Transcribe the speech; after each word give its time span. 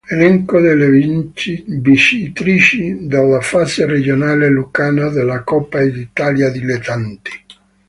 Elenco 0.09 0.59
delle 0.59 0.89
vincitrici 0.89 3.05
della 3.05 3.39
fase 3.39 3.85
regionale 3.85 4.49
lucana 4.49 5.09
della 5.09 5.43
Coppa 5.43 5.79
Italia 5.81 6.49
Dilettanti. 6.49 7.31